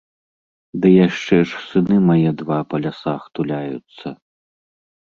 [0.85, 4.07] Ды яшчэ ж сыны мае два па лясах туляюцца.